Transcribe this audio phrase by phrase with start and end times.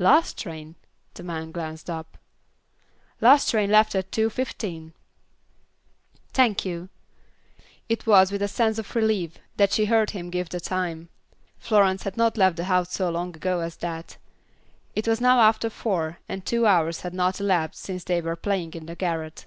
[0.00, 0.74] "Last train!"
[1.14, 2.18] the man glanced up.
[3.20, 4.90] "Last train left at 2:15."
[6.32, 6.88] "Thank you."
[7.88, 11.10] It was with a sense of relief that she heard him give the time.
[11.60, 14.16] Florence had not left the house so long ago as that.
[14.96, 18.74] It was now after four, and two hours had not elapsed since they were playing
[18.74, 19.46] in the garret.